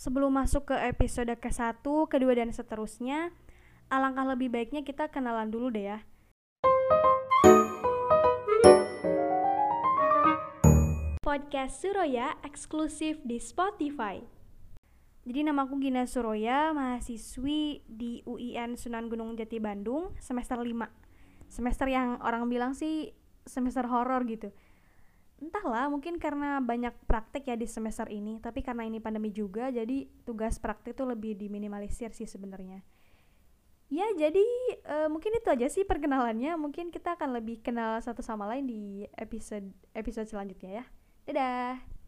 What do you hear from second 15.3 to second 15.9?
namaku